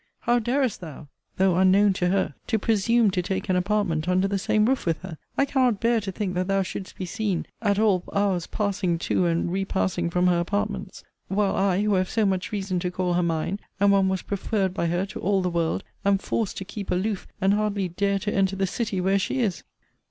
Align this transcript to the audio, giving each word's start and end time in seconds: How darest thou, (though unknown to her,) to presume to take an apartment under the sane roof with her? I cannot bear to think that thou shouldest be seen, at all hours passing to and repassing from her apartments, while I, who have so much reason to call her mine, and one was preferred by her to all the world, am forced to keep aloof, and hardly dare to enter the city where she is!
How 0.21 0.39
darest 0.39 0.81
thou, 0.81 1.09
(though 1.37 1.57
unknown 1.57 1.93
to 1.93 2.07
her,) 2.09 2.33
to 2.47 2.57
presume 2.57 3.11
to 3.11 3.21
take 3.21 3.49
an 3.49 3.55
apartment 3.55 4.07
under 4.09 4.27
the 4.27 4.39
sane 4.39 4.65
roof 4.65 4.83
with 4.87 4.97
her? 5.03 5.19
I 5.37 5.45
cannot 5.45 5.79
bear 5.79 6.01
to 6.01 6.11
think 6.11 6.33
that 6.33 6.47
thou 6.47 6.63
shouldest 6.63 6.97
be 6.97 7.05
seen, 7.05 7.45
at 7.61 7.77
all 7.77 8.03
hours 8.11 8.47
passing 8.47 8.97
to 8.97 9.27
and 9.27 9.51
repassing 9.51 10.09
from 10.09 10.25
her 10.25 10.39
apartments, 10.39 11.03
while 11.27 11.55
I, 11.55 11.83
who 11.83 11.93
have 11.93 12.09
so 12.09 12.25
much 12.25 12.51
reason 12.51 12.79
to 12.79 12.89
call 12.89 13.13
her 13.13 13.21
mine, 13.21 13.59
and 13.79 13.91
one 13.91 14.09
was 14.09 14.23
preferred 14.23 14.73
by 14.73 14.87
her 14.87 15.05
to 15.05 15.19
all 15.19 15.43
the 15.43 15.51
world, 15.51 15.83
am 16.03 16.17
forced 16.17 16.57
to 16.57 16.65
keep 16.65 16.89
aloof, 16.89 17.27
and 17.39 17.53
hardly 17.53 17.87
dare 17.87 18.17
to 18.17 18.33
enter 18.33 18.55
the 18.55 18.65
city 18.65 18.99
where 18.99 19.19
she 19.19 19.39
is! 19.41 19.61